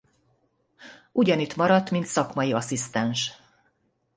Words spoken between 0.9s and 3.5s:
Ugyanitt maradt mint szakmai asszisztens.